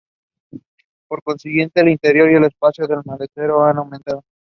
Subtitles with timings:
[1.07, 4.23] Por consiguiente el interior y el espacio del maletero han aumentado.